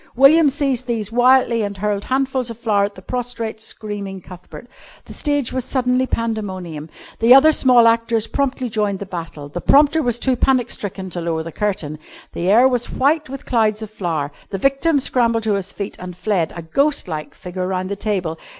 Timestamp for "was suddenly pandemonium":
5.53-6.89